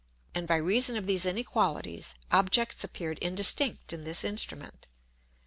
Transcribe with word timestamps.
And 0.33 0.47
by 0.47 0.55
reason 0.55 0.97
of 0.97 1.05
these 1.05 1.27
Inequalities, 1.27 2.15
Objects 2.31 2.83
appeared 2.83 3.19
indistinct 3.19 3.93
in 3.93 4.03
this 4.03 4.23
Instrument. 4.23 4.87